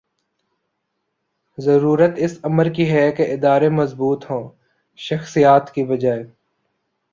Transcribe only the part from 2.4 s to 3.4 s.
امر کی ہے کہ